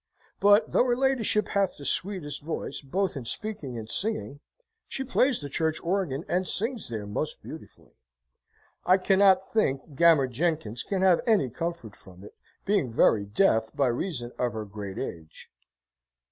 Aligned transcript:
But 0.39 0.71
though 0.71 0.85
her 0.85 0.95
Ladyship 0.95 1.49
hath 1.49 1.77
the 1.77 1.85
sweetest 1.85 2.41
voice, 2.41 2.81
both 2.81 3.15
in 3.15 3.23
speaking 3.23 3.77
and 3.77 3.87
singeing 3.87 4.39
(she 4.87 5.03
plays 5.03 5.39
the 5.39 5.47
church 5.47 5.79
organ, 5.83 6.25
and 6.27 6.47
singes 6.47 6.89
there 6.89 7.05
most 7.05 7.43
beautifully), 7.43 7.91
I 8.83 8.97
cannot 8.97 9.47
think 9.53 9.93
Gammer 9.93 10.25
Jenkins 10.25 10.81
can 10.81 11.03
have 11.03 11.21
any 11.27 11.51
comfort 11.51 11.95
from 11.95 12.23
it, 12.23 12.33
being 12.65 12.89
very 12.91 13.25
deaf, 13.27 13.71
by 13.75 13.89
reason 13.89 14.31
of 14.39 14.53
her 14.53 14.65
great 14.65 14.97
age. 14.97 15.51